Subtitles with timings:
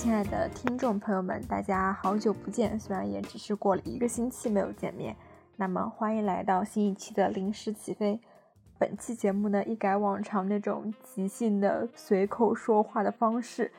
[0.00, 5.14] 亲爱的听众朋友们，大家好久不见，虽然也只是过了一个星期没有见面，
[5.56, 8.18] 那么欢迎来到新一期的临时起飞。
[8.78, 13.70] 本期节目呢，一改往常那种即兴的随口说话的方式，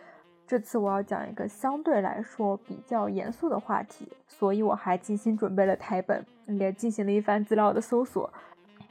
[0.46, 8.32] 这次我要讲一个相对来说比较严肃的话题，所以我还精心准备了台本，也进行了一番资料的搜索。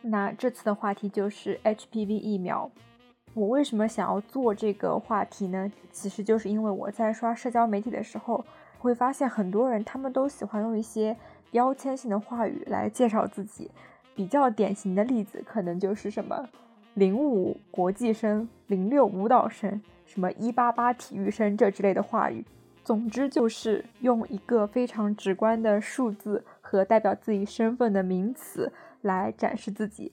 [0.02, 2.68] 那这次的话题就是 HPV 疫苗。
[3.32, 5.70] 我为什么想要做这个话题呢？
[5.92, 8.44] 其实就是因为我在刷社交媒体的时候，
[8.78, 11.16] 会发现很多人他们都喜欢用一些
[11.50, 13.70] 标签性的话语来介绍自己。
[14.16, 16.46] 比较典型的例子可能就是什么
[16.94, 22.44] 零五国际生、零六舞蹈生、什么一八八体育生这之类的话语。
[22.82, 28.72] 总之就是用一个非常直观的数字和代表自己身份的名词
[29.02, 30.12] 来展示自己。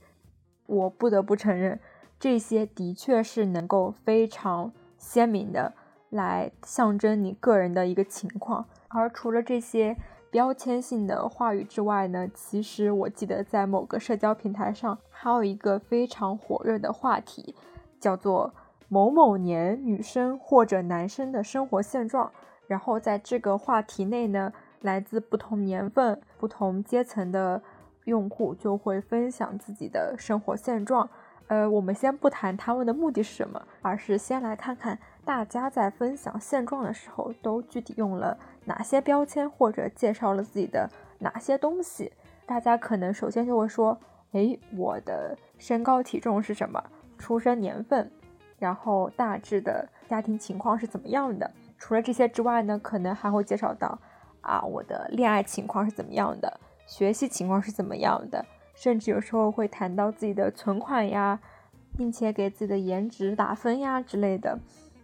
[0.67, 1.79] 我不得不承认。
[2.19, 5.73] 这些的确是能够非常鲜明的
[6.09, 9.95] 来象征你个人的一个情况，而除了这些
[10.31, 17.55] 标签性的话语之外呢，其实我记得在某个社交平台上还有一个非常火热的话题，
[17.99, 18.53] 叫做
[18.87, 22.31] 某某年女生或者男生的生活现状。
[22.67, 27.61] 然后在这个话题内呢，来自不同年份、不同阶层的
[28.03, 31.09] 用户就会分享自己的生活现状。
[31.47, 42.11] 呃，我们先不谈他们的目的是什么，而是先来看看大家在分享现状的时候都具体用了哪些标签，或者介绍了自己的哪些东西。
[42.45, 43.97] 大家可能首先就会说，
[44.33, 46.83] 哎，我的身高体重是什么，
[47.17, 48.11] 出生年份，
[48.59, 51.49] 然后大致的家庭情况是怎么样的。
[51.77, 53.97] 除了这些之外呢，可能还会介绍到，
[54.41, 58.45] 啊，我的恋爱情况是怎么样的，学习情况是怎么样的。
[58.79, 61.39] 甚至有时候会谈到自己的存款呀，
[61.97, 64.59] 并且给自己的颜值打分呀之类的。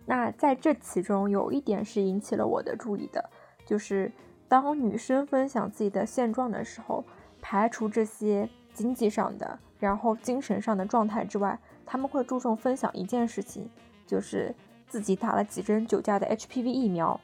[0.05, 3.31] 那在这其中有一点是引起了我的注意的，
[3.65, 4.11] 就是
[4.47, 7.03] 当女生分享自己的现状的时候，
[7.41, 13.67] 排除这些经济上的，然后精神上的状态之外，他们会注重分享一件事情，
[14.05, 14.53] 就是
[14.87, 17.19] 自己打了几针九价的 HPV 疫苗。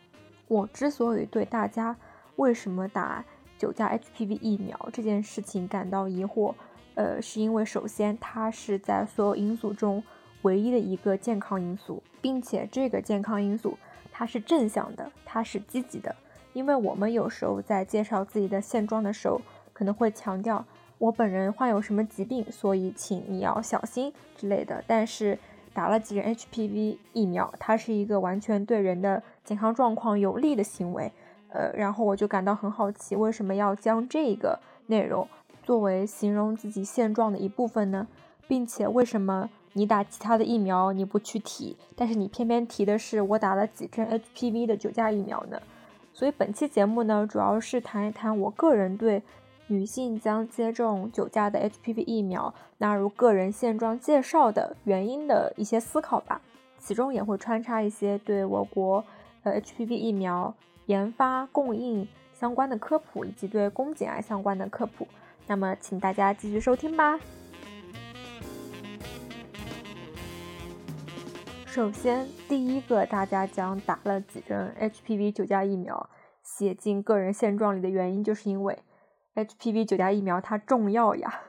[0.48, 1.96] 我之所以对大家
[2.38, 3.24] 为什么打。
[3.60, 6.56] 九价 HPV 疫苗这件事情感到疑惑，
[6.96, 10.02] 呃，是因为首先它是在所有因素中
[10.44, 13.78] 唯一的一个健康因素，并且这个健康因素
[14.14, 16.16] 它是正向的，它是积极的。
[16.54, 19.42] 因为我们有时候在介绍自己的现状的时候，
[19.74, 20.66] 可能会强调
[20.98, 24.82] 我本人患有什么疾病，所以请你要小心之类的。
[24.88, 25.38] 但是
[25.74, 31.12] 打了几针 HPV 疫苗，它是一个完全对人的健康状况有利的行为。
[31.50, 35.28] 呃，然后我就感到很好奇，为什么要将这个内容
[35.64, 38.08] 作为形容自己现状的一部分呢？
[38.48, 45.62] 并且为什么你打其他的疫苗你不去提，但是你偏偏提的是我打了几针 HPV 的九价疫苗呢？
[46.14, 49.22] 所以本期节目呢，主要是谈一谈我个人对
[49.68, 56.42] 女性将接种九价的 HPV 疫苗纳入个人现状介绍的原因的一些思考吧，
[56.80, 59.04] 其中也会穿插一些对我国
[59.44, 60.54] 呃 HPV 疫苗。
[60.90, 65.08] 研发、供应相关的科普，以及对宫颈癌相关的科普，
[65.46, 67.20] 那么请大家继续收听吧。
[71.68, 76.10] 首先，第一个大家将打了几针 HPV 九价疫苗
[76.42, 78.80] 写进个人现状里的原因，就是因为
[79.36, 81.42] HPV 九价疫苗它重要呀。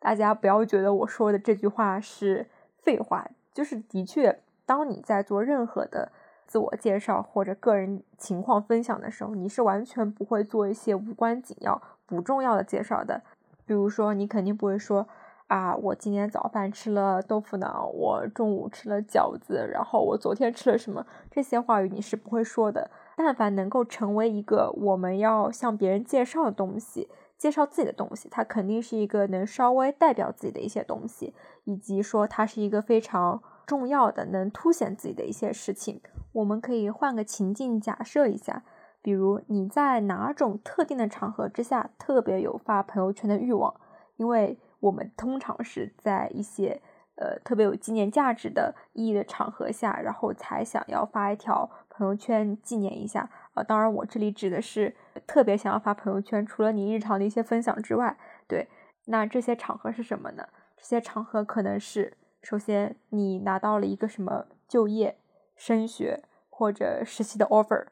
[0.00, 2.50] 大家不要觉得我说的这句话是
[2.82, 6.10] 废话，就是的确，当你在做任何的。
[6.48, 13.20] 自我介绍或者个人情况分享的时候，你是完全不会做一些无关紧要、不重要的介绍的。
[13.66, 15.06] 比如说，你肯定不会说
[15.48, 21.06] 啊，我今天早饭吃了豆腐脑，我中午吃了饺子，然后我昨天吃了什么？
[21.30, 22.90] 这些话语你是不会说的。
[23.14, 31.34] 但凡能够成为一个我们要向别人介绍的东西，介绍自己的东西，它肯定是一个能稍微代表自己的一些东西，
[31.64, 33.42] 以及说它是一个非常。
[33.68, 36.00] 重要的能凸显自己的一些事情，
[36.32, 38.64] 我们可以换个情境假设一下，
[39.02, 43.78] 比如你在哪种特定的场合之下特别有发朋友圈的欲望？
[44.16, 46.80] 因为我们通常是在一些
[47.16, 53.28] 呃特别有纪念价值的意义的场合下，然后才想要发一条朋友圈纪念一下。
[53.52, 58.16] 呃，当然我这里指的是特别想要发朋友圈，除了你日常的一些分享之外，
[58.46, 58.66] 对，
[59.04, 60.48] 那这些场合是什么呢？
[60.78, 62.16] 这些场合可能是。
[62.42, 65.18] 首先，你拿到了一个什么就业、
[65.56, 67.86] 升学或者实习的 offer，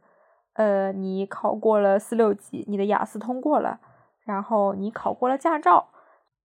[0.54, 3.80] 呃，你考过了四六级，你的雅思通过了，
[4.24, 5.88] 然后你考过了驾照，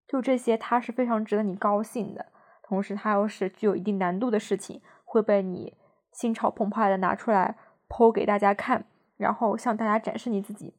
[0.08, 2.26] 就这些，它是非常值得你高兴的。
[2.62, 5.76] 同时，它又是具有一定难度的事情，会被你
[6.12, 7.56] 心潮澎湃的拿出来
[7.88, 8.84] 剖给大家看，
[9.16, 10.74] 然后向大家展示你自己。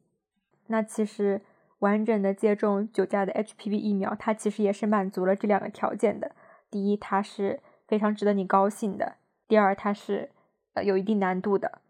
[0.66, 1.42] 那其实
[1.78, 6.32] 完整的接种九价的 HPV 疫苗，它其实也是满足了这两个条件的。
[6.72, 9.16] 第一，它是非常值得你高兴的；
[9.46, 10.30] 第二，它是
[10.72, 11.80] 呃有一定难度的。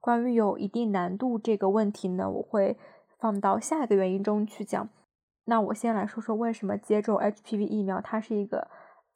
[0.00, 2.78] 关于有一定难度这个问题呢，我会
[3.18, 4.88] 放到下一个原因中去讲。
[5.44, 8.68] 那我先来说说为什么接种 HPV 疫苗，它是一个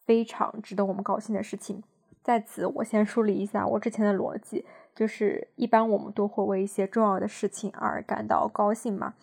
[0.05, 1.82] 非常值得我们高兴的事情。
[2.23, 9.14] 在此，我先梳理一下我之前的逻辑，就是一般我们都会为一些重要的事情而感到高兴嘛。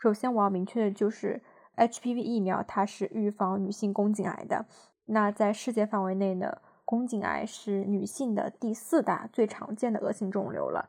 [0.00, 1.42] 首先，我要明确的就是
[1.76, 4.66] HPV 疫苗它是预防女性宫颈癌的。
[5.06, 10.88] 那在世界范围内呢，宫颈癌是女性的第四大最常见的恶性肿瘤了。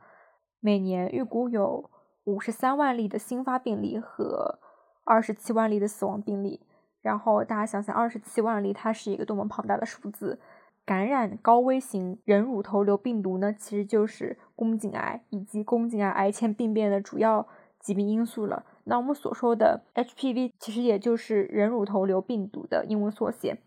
[0.60, 1.90] 每年预估有
[2.24, 4.60] 五十三万例的新发病例和
[5.04, 6.62] 二十七万例的死亡病例。
[7.02, 10.40] 然后大家想想，二十七万例它是一个多么庞大的数字！
[10.84, 17.48] 感染高危型人乳头瘤病毒呢，其实就是宫颈癌以及宫颈癌癌前病变的主要
[17.80, 18.66] 疾病因素了。
[18.88, 23.58] 那我们所说的 HPV，其实也就是人乳头瘤病毒的英文缩写。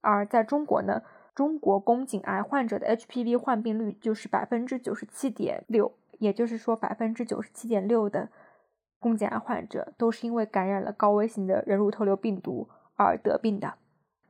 [0.00, 1.02] 而在中国呢，
[1.34, 8.30] 中国宫颈癌患者的 HPV 患病率就是百分之九十七点六，也就是说百分之九十七点六的
[8.98, 13.74] 宫颈癌患者都是因为感染了高危型的人乳头瘤病毒而得病的。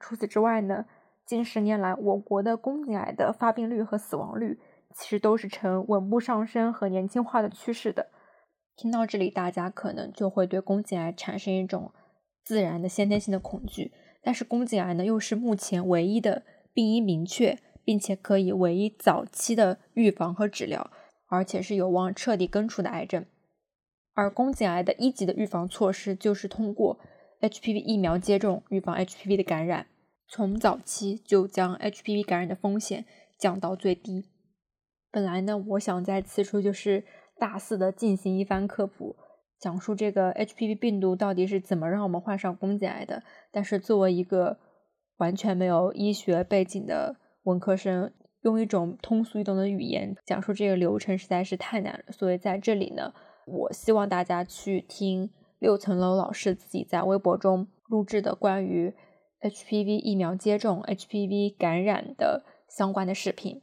[0.01, 0.87] 除此之外呢？
[1.27, 4.59] 近十年来，我国的宫颈癌的发病率和死亡率
[4.93, 8.09] 其实都是呈稳步上升和年轻化的趋势的。
[8.81, 11.93] 听到这里，大家可能就会对宫颈癌产生一种
[12.43, 13.93] 自然的先天性的恐惧。
[14.23, 20.91] 但是，宫颈癌呢，又是目前唯一的病因明确，并且可以唯一早期的预防和治疗，
[21.27, 23.27] 而且是有望彻底根除的癌症。
[24.15, 26.99] 而宫颈癌的一级的预防措施就是通过
[27.43, 29.89] HPV 疫苗接种预防 HPV 的感染。
[30.27, 33.05] 从早期就将 HPV 感染的风险
[33.39, 34.25] 降到最低。
[35.11, 37.05] 本来呢，我想在此处就是
[37.41, 39.17] 大肆的进行一番科普，
[39.59, 43.23] 讲述这个 HPV 病毒到底是怎么让我们患上宫颈癌的。
[43.51, 44.59] 但是作为一个
[45.17, 52.13] 完全没有医学背景的文科生，用一种通俗易懂的语言讲述这个流程实在是太难了。
[52.13, 53.15] 所以在这里呢，
[53.47, 58.95] 我希望大家去听六层楼老师自己在微博中录制的关于。
[59.43, 63.63] HPV 疫苗接种、HPV 感染的相关的视频。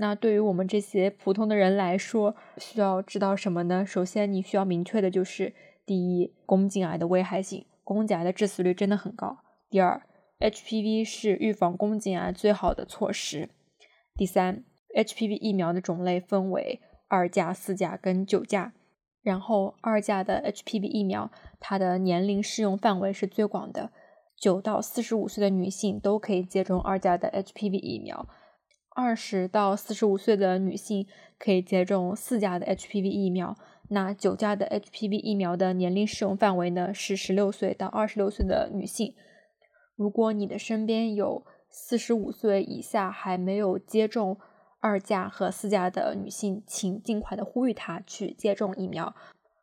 [0.00, 3.84] 那对于我们这些普通的人来说，需要知道什么呢？
[3.84, 5.52] 首先，你需要明确的就是：
[5.84, 10.00] 第一，宫颈癌的危害性，宫颈癌的致死率真的很高；第二
[10.38, 13.50] ，HPV 是预防宫颈癌最好的措施；
[14.14, 14.64] 第三
[14.96, 18.72] ，HPV 疫苗的种类分为二价、四价跟九价，
[19.20, 21.30] 然后二价的 HPV 疫苗，
[21.60, 23.92] 它的年龄适用范围是最广的。
[24.38, 28.26] 九到四十五岁的女性都可以接种二价的 HPV 疫苗，
[28.94, 31.06] 二十到四十五岁的女性
[31.38, 33.56] 可以接种四价的 HPV 疫苗。
[33.88, 39.14] 那九价的 HPV 疫苗的年龄适用范围呢是十六岁到二十六岁的女性。
[39.96, 44.38] 如果你的身边有四十五岁以下还没有接种
[44.80, 49.14] 二价和四价的女性，请尽快的呼吁她去接种疫苗。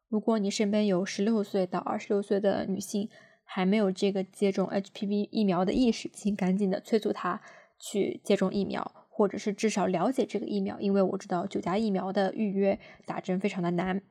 [0.10, 3.10] 如果你身边有十六岁到二十六岁的女性，
[3.44, 7.42] 还没有这个接种 HPV 疫苗的意识，请赶紧的催促她
[7.80, 14.04] 去接种疫苗，或者是至少了解这个疫苗，因为我知道九价疫苗的预约打针非常的难。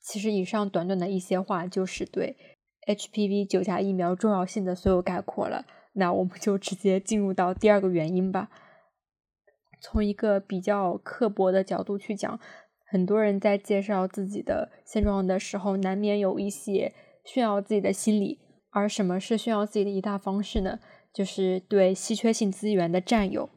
[0.00, 2.36] 其实以上短短的一些话，就是对
[2.86, 5.66] HPV 九价疫苗重要性的所有概括了。
[5.94, 8.48] 那我们就直接进入到第二个原因吧。
[9.82, 12.38] 从一个比较刻薄的角度去讲，
[12.86, 16.94] 很多人在介绍自己的现状的时候，难免有一些。
[17.22, 20.78] 炫耀自己的心理，而什么是炫耀自己的一大方式呢？
[21.12, 23.50] 就是对稀缺性资源的占有。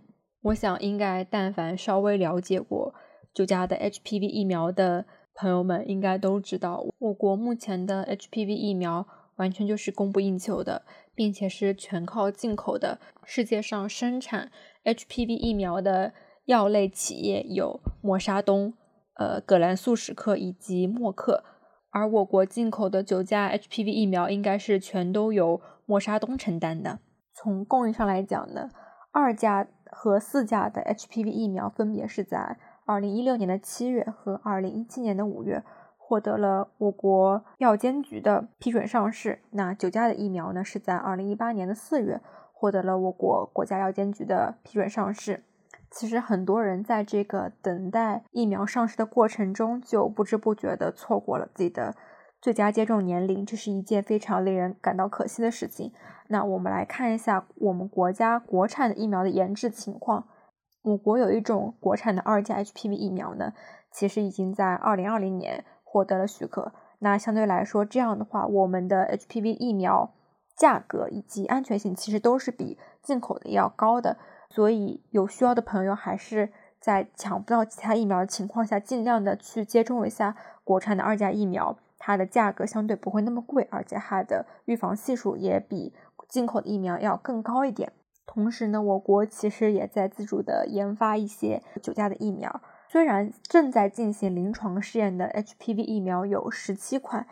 [0.44, 2.94] 我想，应该但凡稍微了解过
[3.34, 9.08] 九价的 HPV 疫苗的朋友们，应该都知道，我国目前的 HPV 疫苗
[9.38, 10.84] 完全就是供不应求的，
[11.16, 13.00] 并且是全靠进口的。
[13.24, 14.52] 世界上生产
[14.84, 16.14] HPV 疫苗的
[16.46, 18.74] 药类企业有默沙东、
[19.16, 21.44] 呃葛兰素史克以及默克。
[21.90, 27.00] 而我国进口的九价 HPV 疫苗应该是全都由默沙东承担的。
[27.34, 28.70] 从供应上来讲呢，
[29.12, 35.64] 二价和四价的 HPV 疫苗分别是在2016年的七月和2017年的五月
[35.98, 39.40] 获得了我国药监局的批准上市。
[39.52, 42.20] 那九价的疫苗呢，是在2018年的四月
[42.52, 45.44] 获得了我国国家药监局的批准上市。
[45.90, 51.96] 其实很多人在这个等待疫苗上市的过程中，就不知不觉的错过了自己的
[52.44, 55.94] 最佳接种年龄，这是一件非常令人感到可惜的事情。
[56.28, 60.28] 那我们来看一下我们国家国产的疫苗的研制情况。
[60.82, 63.54] 我国有一种国产的二价 HPV 疫苗呢，
[63.94, 66.74] 其实已经在二零二零年获得了许可。
[67.00, 70.14] 那相对来说，这样的话，我们的 HPV 疫苗
[70.58, 74.18] 价格以及安全性其实都是比进口的要高的。
[74.50, 80.36] 所以有需要的朋友还是在抢不到其他疫苗的情况下，尽量的去接种一下
[80.66, 81.78] 国产的二价疫苗。
[82.06, 85.94] 它的价格相对不会那么贵，而且它的预防系数也比
[86.28, 87.94] 进口的疫苗要更高一点。
[88.26, 92.60] 同时呢，我国其实也在自主的研发一些九价的疫苗。
[92.90, 97.26] 虽然正在进行临床试验的 HPV 疫苗有十七款，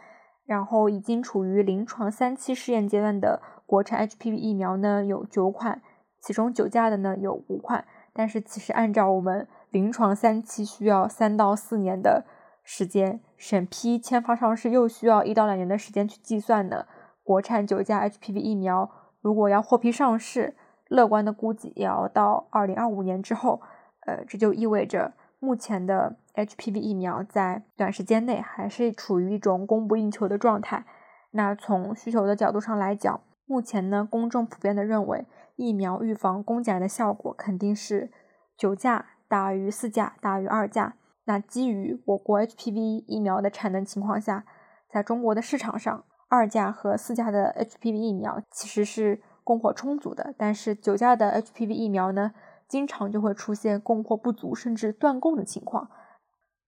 [0.46, 5.82] 然后已经处于临床三期试验阶段的国产 HPV 疫苗呢有九款，
[6.22, 7.84] 其中九价的呢有五款。
[8.13, 12.24] 但是其实按照我们临床三期需要三到四年的。
[12.63, 16.88] 时间审批签发上市又需要一到两年的时间去计算的
[17.24, 18.89] 国产九价 HPV 疫苗，
[19.22, 20.56] 如果要获批上市，
[20.88, 23.62] 乐观的估计也要到二零二五年之后。
[24.08, 30.84] 呃，这就意味着目前的 HPV 疫苗在短时间内还是处于一种供不应求的状态。
[31.30, 38.12] 那从需求的角度上来讲，目前呢，公众普遍的认为疫苗预防宫颈癌的效果肯定是
[38.58, 40.96] 九价大于四价大于二价。
[41.25, 44.46] 那基于我国 HPV 疫苗的产能情况下，
[44.90, 52.34] 在中国的市场上，二价和四价的 HPV 疫苗其实是供货充足的，但是九价的 HPV 疫苗呢，
[52.68, 55.90] 经常就会出现供货不足甚至断供的情况。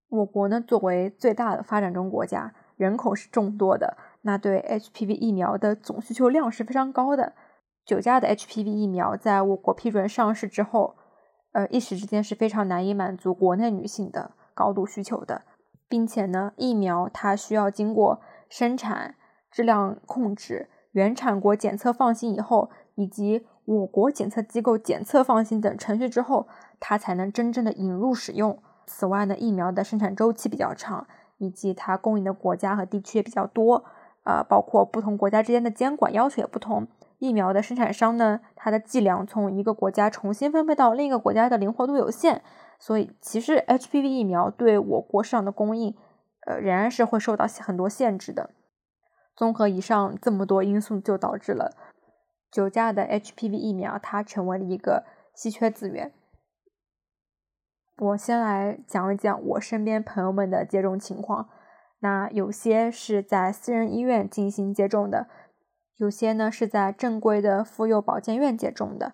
[0.09, 7.33] 我国呢，作为最大的发展中国家，人口是众多的，那对 HPV 疫苗的总需求量是非常高的。
[7.83, 10.95] 九价的 HPV 疫苗在我国批准上市之后，
[11.53, 14.31] 呃，一时之间是非常难以满足国内女性的。
[14.53, 15.43] 高度需求的，
[15.87, 19.15] 并且呢，疫苗它需要经过生产、
[19.51, 26.47] 质量控制、原产国检测放心以后，以及我国检测机构检测放心等程序之后，
[26.79, 28.59] 它才能真正的引入使用。
[28.85, 31.07] 此外呢，疫苗的生产周期比较长，
[31.37, 33.85] 以及它供应的国家和地区也比较多，
[34.23, 36.87] 呃，包括不同国家之间的监管要求也不同。
[37.23, 42.41] 疫苗的生产商呢，它的剂量从一个国家重新分配到另一个国家的灵活度有限。
[42.77, 45.95] 所以，其实 HPV 疫苗对我国市场的供应，
[46.45, 48.49] 呃，仍然是会受到很多限制的。
[49.37, 51.71] 综合以上这么多因素，就导致了
[52.51, 56.11] 九价的 HPV 疫苗它成为了一个稀缺资源。
[57.99, 61.47] 我先来讲一讲我身边朋友们的接种情况。
[61.99, 65.29] 那有些是在私人医院进行接种的，
[66.03, 69.13] 有些呢是在正规的妇幼保健院接种的。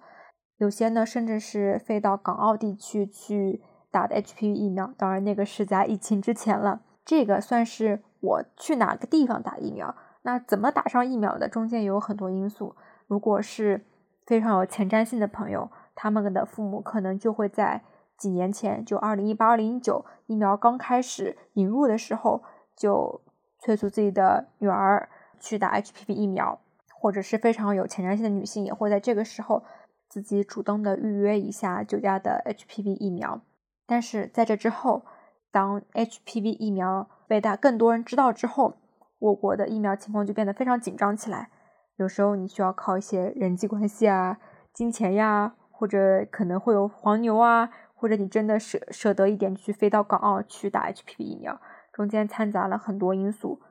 [0.57, 4.91] 有些呢，甚至是飞到港澳地区去打的 HPV 疫苗。
[4.97, 6.81] 当然，那个是在疫情之前了。
[7.05, 9.95] 这个算是我去哪个地方打疫苗。
[10.23, 11.47] 那怎么打上疫苗的？
[11.47, 12.75] 中间有很多因素。
[13.05, 13.85] 如果是
[14.25, 17.83] 非常有前瞻性的朋友，他们的父母可能就会在
[18.17, 22.41] 几年前，就二零一八、二零一九疫苗刚开始引入的时候，
[22.75, 23.21] 就
[23.59, 25.07] 催促自己的女儿
[25.39, 26.59] 去打 HPV 疫苗，
[26.99, 29.63] 或者是非常有前瞻性的女性，也会在这个时候。
[30.11, 33.41] 自己主动的预约一下九价的 HPV 疫苗，
[33.85, 35.05] 但是在这之后，
[35.51, 38.77] 当 HPV 疫苗被大更多人知道之后，
[39.19, 41.51] 我国的疫苗情况就变得非常紧张起来。
[41.97, 44.39] 有时候你需要靠一些人际关系啊、
[44.73, 51.61] 金钱呀，或者可能会有黄牛啊，或者你真的舍舍得一点去飞到港澳去打 HPV 疫苗，
[51.93, 53.61] 中间掺杂了很多因素，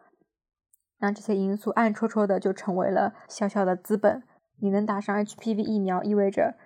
[1.00, 4.22] 那这些因素暗戳戳的就成为了小小的资本。
[4.60, 6.56] 你能打上 HPV 疫苗，意味着，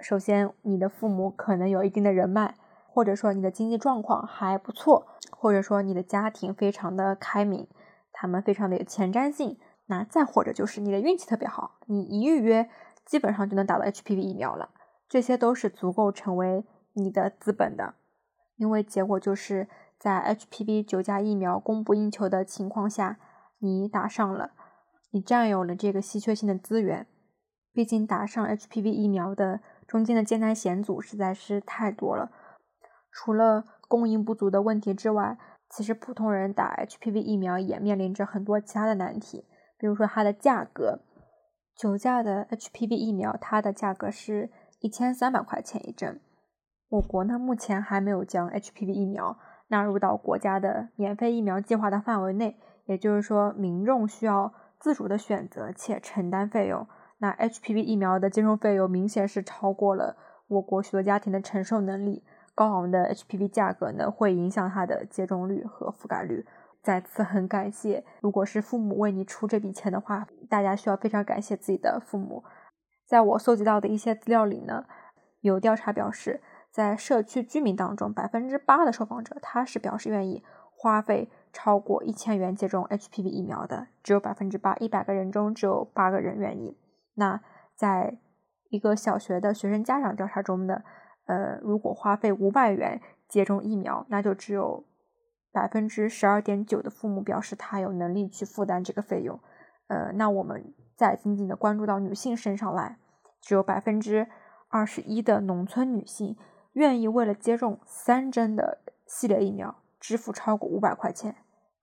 [0.00, 2.54] 首先你的父母可能有一定的人脉，
[2.86, 7.66] 或者说你的经济状况还不错，或者说你的家庭非常的开明，
[8.12, 9.58] 他们非常的有前瞻性。
[9.86, 12.68] 那再或者就是你的运气特别好，你一预约
[13.06, 14.68] 基本上就能打到 HPV 疫苗了，
[15.08, 17.94] 这些都是足够成为你的资本的。
[18.56, 19.66] 因为结果就是
[19.98, 23.18] 在 HPV 九价疫苗供不应求的情况下，
[23.58, 24.52] 你打上了，
[25.10, 27.06] 你占有了这个稀缺性的资源。
[27.72, 32.32] 毕竟打上 HPV 疫苗的中间的艰难险阻实在是太多了，
[33.12, 35.38] 除了供应不足的问题之外，
[35.70, 39.44] 其实普通人打 HPV 疫苗也面临着很多其他的难题，
[39.78, 41.00] 比如说它的价格，
[41.76, 44.50] 九价的 HPV 疫苗它的价格是
[44.80, 46.20] 一千三百块钱一针，
[46.88, 49.38] 我国呢目前还没有将 HPV 疫苗
[49.68, 56.86] 纳入到国家的免费疫苗计划的范围内，也就是说民众需要自主的选择且承担费用。
[57.18, 60.16] 那 HPV 疫苗的接种费用明显是超过了
[60.46, 66.46] 我国许多家庭的承受能力，高昂的 HPV 价格呢会影响它的接种率和覆盖率。
[66.80, 72.44] 再次很感谢，如果是父母为你出这笔钱的话，大家需要非常感谢自己的父母。
[73.04, 74.86] 在我搜集到的一些资料里呢，
[75.40, 76.40] 有调查表示，
[76.70, 81.28] 在社区居民当中，百分之八的受访者他是表示愿意花费
[81.60, 86.78] 超过一千元接种 HPV 疫苗的，只有百分之八，一百个人中只有八个人愿意。
[87.14, 87.40] 那
[87.74, 88.16] 在
[88.68, 90.84] 一个小学的学生家长调查中的，
[91.26, 94.84] 呃，如果花费五百元接种疫苗，那就只有
[95.50, 99.40] 百分之十二点九的父母表示他有能力去负担这个费用。
[99.88, 102.98] 呃，那我们再紧紧的关注到女性身上来，
[103.40, 104.28] 只有百分之
[104.68, 106.36] 二十一的农村女性
[106.74, 111.34] 愿意为了接种三针的系列疫苗支付超过五百块钱，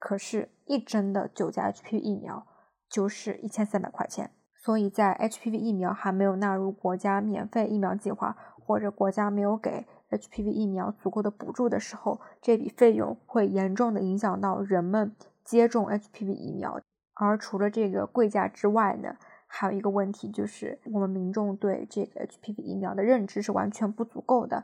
[0.08, 2.46] 可是，一针的九价 HPV 疫苗
[2.88, 4.30] 就是一千三百块钱。
[4.56, 8.38] 所以在 HPV 疫苗还没有纳入国家免费疫苗计划。
[8.60, 16.80] 或者国家没有给 HPV 疫苗足够的补助的时候，这笔费用会严重的影响到人们接种 HPV 疫苗。
[17.16, 19.16] 而除了这个贵价之外呢，
[19.48, 24.64] 还有一个问题就是，我们民众对这个 HPV 疫苗的认知是完全不足够的。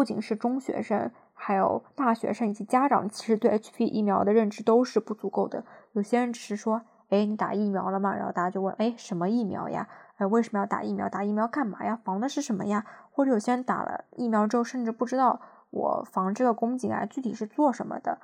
[0.00, 5.62] 不仅是中学生，还有大学生以及家长，其实对 HPV 疫苗的认知都是不足够的。
[5.92, 6.80] 有些人只是说
[7.10, 11.06] ：“哎，你打疫苗了吗？”然后大家就问：“哎，什么疫苗呀？”哎，为什么要打疫苗？
[11.10, 12.00] 打疫苗干嘛呀？
[12.02, 12.86] 防的是什么呀？
[13.12, 15.38] 或者有些人打了疫苗之后，甚至不知道
[15.68, 18.22] 我防这个宫颈癌具体是做什么的。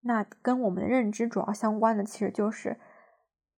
[0.00, 2.78] 那跟我们的认知主要相关的，其实就是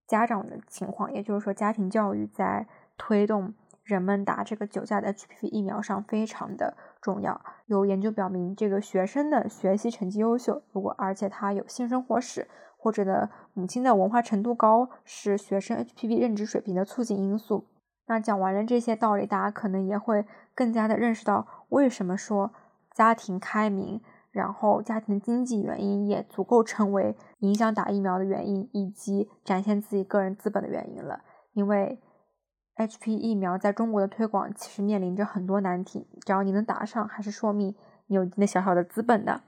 [0.09, 7.41] 家长的情况，也就是说，家庭教育在推动人们打这个九价的 HPV 疫苗上非常的重要。
[7.67, 17.67] 有研究表明，这个学生的学习成绩优秀，如果而且他有性生活史，或者的母亲的文化程度高，是学生 HPV 认知水平的促进因素。
[18.07, 22.53] 那讲完了这些道理，大家可能也会更加的认识到，为什么说
[22.93, 24.01] 家庭开明，
[24.33, 31.21] 然后家庭的经济原因也足够成为影响打疫苗的原因，以及展现自己个人资本的原因了。
[31.53, 32.01] 因为
[32.81, 37.75] HP 疫苗在中国的推广其实面临着很多难题，只要你能打上，还是说明
[38.07, 39.43] 你有一定的小小的资本的。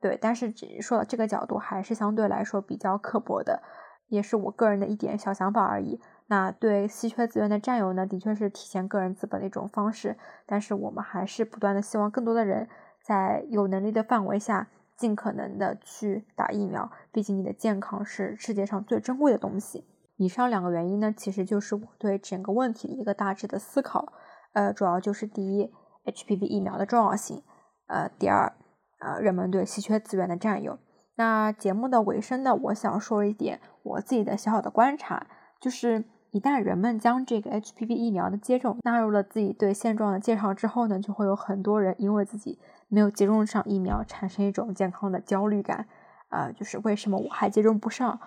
[0.00, 3.62] 对，但是只说到这个角度，还是相对来说比较刻薄的，
[4.08, 6.00] 也是我个人的一点小想法而已。
[6.28, 10.16] 那对稀缺资源的占有呢，的确是体现个人资本的一种方式。
[10.46, 12.68] 但是我们还是不断的希望更多的人
[13.02, 16.90] 在有能力的范围下，尽可能的去打疫苗。
[17.12, 19.84] 毕竟你的健康是世界上最珍贵的东西。
[20.18, 24.12] 以上两个原因呢，其实就是我对整个问题的一个大致的思考。
[24.52, 25.72] 呃，主要就是第一
[26.04, 27.38] ，HPV 疫苗的重要性；
[27.86, 28.52] 呃，第二，
[28.98, 30.78] 呃，人们对稀缺资源的占有。
[31.16, 35.26] 那节目的尾声呢，我想说一点我自己的小小的观察，
[35.58, 36.04] 就是。
[36.30, 45.88] 一旦人们将这个 HPV 疫苗的接种纳入了自己对现状的介绍之后呢，就会有很多人因为自己没有接种上疫苗，产生一种健康的焦虑感。
[46.28, 48.20] 啊，就是为什么我还接种不上？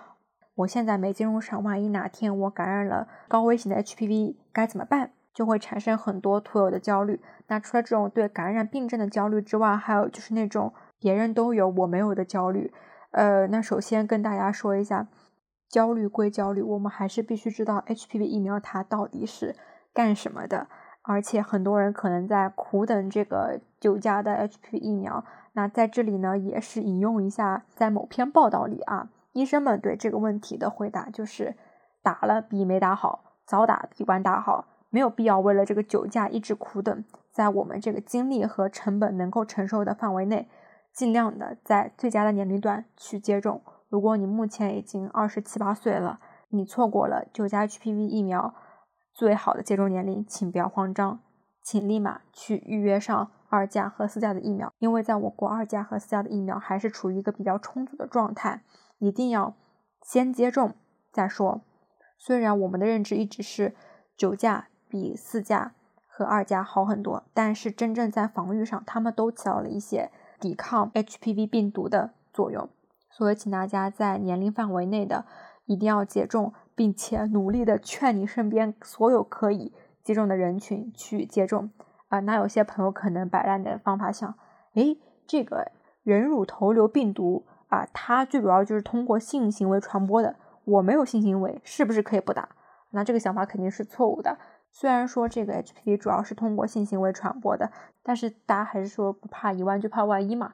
[0.61, 5.11] 我现在没接种上，万一哪天我感染了高危型的 HPV 该怎么办？
[5.33, 7.21] 就会产生很多徒有的焦虑。
[7.47, 12.73] 那除了这种对感染病症的焦虑之外，还有就是那种别人都有我没有的焦虑。
[13.11, 15.07] 呃，那首先跟大家说一下。
[15.69, 19.55] 焦虑归焦虑，我们还是必须知道 HPV 疫苗它到底是
[19.93, 20.67] 干什么的。
[21.01, 25.23] 而且很多人可能在苦等这个九价的 HPV 疫苗。
[25.53, 31.55] 那在这里呢，也是引用一下在某篇报道里啊，医生们对这个问题的回答就是：
[32.03, 37.03] 打了比没打好，早打比晚打好，没有必要为了这个九价一直苦等。
[37.31, 40.49] 在我们这个精力和成本能够承受的范围内，
[40.93, 43.61] 尽量的在最佳的年龄段去接种。
[43.87, 48.53] 如果你目前已经二十七八岁了，你错过了九价 HPV 疫苗
[49.13, 51.19] 最好的接种年龄，请不要慌张，
[51.63, 58.63] 请立马去预约上二价和四价的疫苗，因为在我国二价和四价的疫苗还是处于一个比较充足的状态，
[59.01, 59.55] 一定要
[60.01, 60.75] 先接种
[61.11, 61.61] 再说。
[62.17, 63.75] 虽然我们的认知一直是
[64.15, 65.73] 九价比四价
[66.07, 72.69] 和二价好很多，但是真正在防御上，他们都起到了一些抵抗 HPV 病毒的作用。
[73.09, 75.25] 所以，请大家在年龄范围内的
[75.65, 81.71] 一定要接种，并且努力的劝你身边所有可以接种的人群去接种
[82.09, 82.19] 啊。
[82.19, 84.35] 那有些朋友可能摆烂的方法想，
[84.75, 85.71] 诶，这个
[86.03, 92.49] 人乳头瘤病毒啊，它最主要就是通过性行为传播的，我没有性行为，是不是可以不打？
[92.91, 94.37] 那这个想法肯定是错误的。
[94.73, 97.71] 虽然说这个 HPV 主要是通过性行为传播的，
[98.03, 100.51] 但是大家还是说不怕一万就怕万一嘛。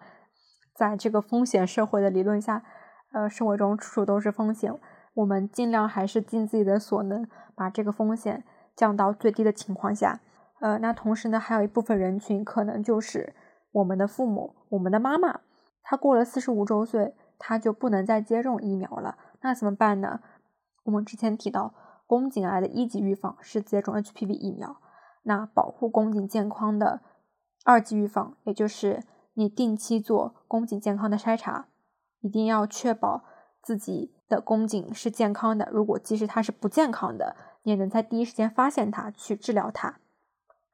[0.76, 2.64] 在这个风险社会的理论下，
[3.12, 4.72] 呃，生活中处处都是风险，
[5.16, 8.44] 我们尽量还是尽自己的所能，把这个风险
[8.76, 10.20] 降到最低的情况下。
[10.60, 13.34] 呃，那同时呢，还有一部分人群可能就是
[13.72, 15.40] 我们的父母，我们的妈妈，
[15.90, 19.18] 他过了四十五周岁，他就不能再接种疫苗了。
[19.40, 20.20] 那怎么办呢？
[20.84, 21.74] 我们之前提到，
[22.06, 24.82] 宫颈癌的一级预防是接种 HPV 疫苗。
[25.24, 27.00] 那保护宫颈健康的
[27.64, 29.02] 二级预防，也就是
[29.36, 31.68] 你定期做宫颈健康的筛查，
[32.20, 33.24] 一定要确保
[33.62, 35.70] 自己的宫颈是健康的。
[35.72, 40.00] 如果即使它是不健康的，你也能在第一时间发现它，去治疗它。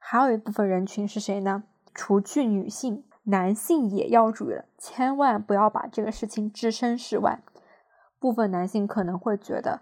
[0.00, 1.62] 还有一部分人群是谁呢？
[1.94, 7.40] 除去女性，男性也要注意了，千万不要把这个事情置身事外。
[8.18, 9.80] 部分男性可能会觉得。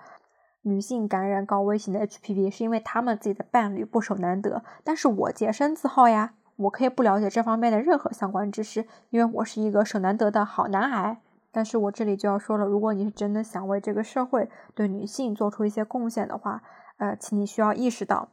[0.65, 11.21] 女性感染高危型的 HPV 是因为他们自己的伴侣不守难得，但是我洁身自好呀，我可以不了解这方面的任何相关知识，因为我是一个守难得的好男孩。
[11.51, 16.63] 但是我这里就要说了，如果你是真的想为这个社会对女性做出一些贡献的话，
[16.99, 18.29] 呃，请你需要意识到，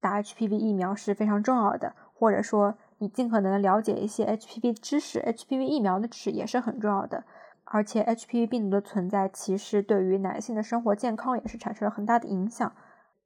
[0.00, 7.24] 打 HPV 疫苗是非常重要的，或者说你尽可能了解一些 HPV 知识，HPV 疫苗的知识也是很重要的。
[7.64, 12.72] 而且 HPV 病毒的存在，其实对于男性的生活健康也是产生了很大的影响。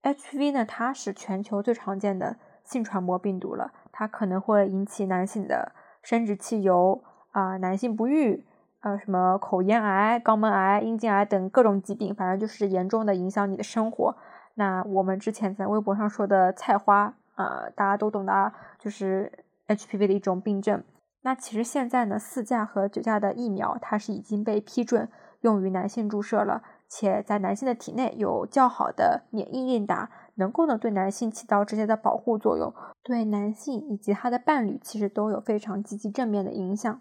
[0.02, 8.46] HPV 呢，它是全球最常见的性传播病毒了，它可能会引起男性的生殖器疣啊、男性不育、
[8.80, 14.14] 呃什么口咽癌、肛门癌、阴茎癌等各种疾病，反正就是严重的影响你的生活。
[14.54, 19.32] 那我们之前在微博上说的菜花啊，大家都懂的，就是
[19.68, 20.83] HPV 的一种病症。
[21.22, 25.09] 那其实现在呢，四价和九价的疫苗，它是已经被批准
[25.40, 37.00] 用于男性注射了，且在男性的体内有较好的免疫应答，能够呢对男性起到直接的保护作用，对男性以及他的伴侣其实都有非常积极正面的影响。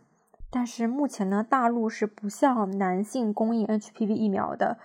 [0.49, 4.77] 但是目前呢，大陆是不向男性供应 HPV 疫苗的，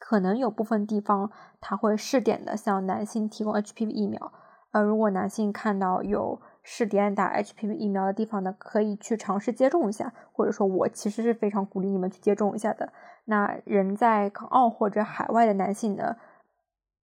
[0.00, 1.30] 可能有部分地方
[1.60, 4.32] 他会试点的向男性提供 HPV 疫苗，
[4.72, 6.40] 而如果男性看到有。
[6.64, 12.92] 试点打 HPV 疫苗的地方呢，可以去尝试接种一下，或者说我其实是非常鼓励你们去接种一下的。
[13.24, 16.16] 那人在港澳或者海外的男性呢，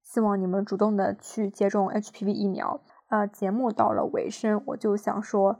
[0.01, 2.79] 希望你们主动的去接种 HPV 疫苗。
[3.09, 5.59] 呃，节目到了尾声，我就想说，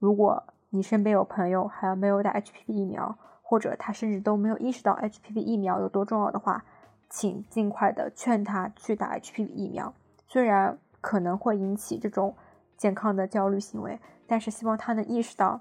[0.00, 6.64] 如果你身边有朋友还没有打 HPV 疫苗，或者他甚至都没有意识到 HPV 疫苗有多重要的话，
[7.08, 9.94] 请尽快的劝他去打 HPV 疫苗。
[10.26, 12.34] 虽然可能会引起这种。
[12.76, 15.60] 健康的焦虑行为，但是希望他能意识到，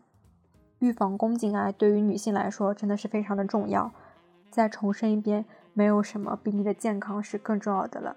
[0.79, 3.91] 预防宫颈癌对于女性来说真的是非常的重要。
[4.51, 8.15] 再重申一遍，没有什么比你的健康是更重要的了。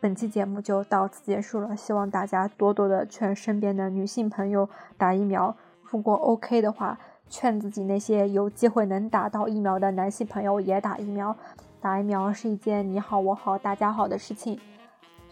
[0.00, 11.36] 本期节目就到此结束了，希望大家多多的劝身边的女性朋友打疫苗，如果 OK 的话，劝自己那些有机会能打到疫苗的男性朋友也打疫苗。
[11.80, 14.58] 打疫苗是一件你好我好大家好的事情。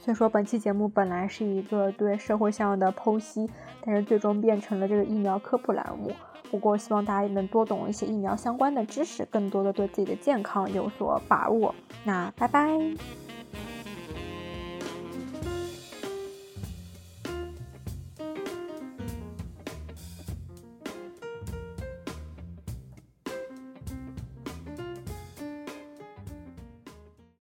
[0.08, 3.46] 虽说本期节目本来是一个对社会现象的剖析，
[3.84, 6.10] 但是最终变成了这个疫苗科普栏目。
[6.50, 11.74] 不过希望大家也能多懂一些疫苗相关的知识，更多的对自己的健康有所把握。
[12.04, 13.27] 那拜拜。